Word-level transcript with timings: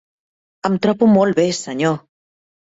Em 0.69 0.79
trobo 0.85 1.09
molt 1.17 1.39
bé, 1.41 1.45
senyor. 1.59 1.95